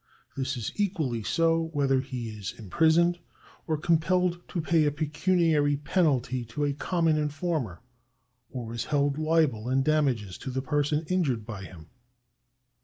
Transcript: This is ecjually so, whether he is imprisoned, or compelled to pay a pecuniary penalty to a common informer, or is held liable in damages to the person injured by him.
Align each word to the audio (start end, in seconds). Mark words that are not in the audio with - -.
This 0.35 0.57
is 0.57 0.71
ecjually 0.79 1.23
so, 1.23 1.69
whether 1.73 1.99
he 2.01 2.29
is 2.31 2.55
imprisoned, 2.57 3.19
or 3.67 3.77
compelled 3.77 4.41
to 4.47 4.59
pay 4.59 4.85
a 4.85 4.91
pecuniary 4.91 5.77
penalty 5.77 6.43
to 6.45 6.65
a 6.65 6.73
common 6.73 7.17
informer, 7.19 7.81
or 8.49 8.73
is 8.73 8.85
held 8.85 9.19
liable 9.19 9.69
in 9.69 9.83
damages 9.83 10.39
to 10.39 10.49
the 10.49 10.63
person 10.63 11.05
injured 11.07 11.45
by 11.45 11.65
him. 11.65 11.85